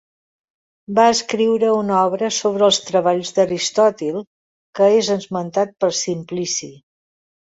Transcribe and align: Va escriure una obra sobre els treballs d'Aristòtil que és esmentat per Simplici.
Va 0.99 1.03
escriure 1.15 1.67
una 1.81 1.97
obra 2.05 2.29
sobre 2.37 2.65
els 2.69 2.79
treballs 2.87 3.33
d'Aristòtil 3.37 4.17
que 4.79 4.89
és 5.01 5.11
esmentat 5.17 5.75
per 5.85 5.93
Simplici. 5.99 6.73